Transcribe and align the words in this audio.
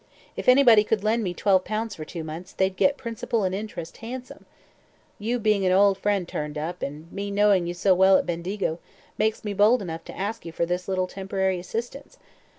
If 0.35 0.49
anybody 0.49 0.83
could 0.83 1.03
lend 1.03 1.23
me 1.23 1.35
twelve 1.35 1.63
pounds 1.63 1.93
for 1.93 2.03
two 2.05 2.23
months, 2.23 2.53
they'd 2.53 2.75
get 2.75 2.97
principal 2.97 3.43
and 3.43 3.53
interest 3.53 3.97
handsome. 3.97 4.47
You 5.19 5.37
being 5.37 5.63
an 5.63 5.71
old 5.71 5.95
friend 5.99 6.27
turned 6.27 6.57
up, 6.57 6.81
and 6.81 7.11
me 7.11 7.29
knowing 7.29 7.67
you 7.67 7.75
so 7.75 7.93
well 7.93 8.17
at 8.17 8.25
Bendigo, 8.25 8.79
makes 9.19 9.45
me 9.45 9.53
bold 9.53 9.79
enough 9.79 10.03
to 10.05 10.17
ask 10.17 10.43
you 10.43 10.51
for 10.51 10.65
this 10.65 10.87
little 10.87 11.05
temporary 11.05 11.59
assistance. 11.59 12.17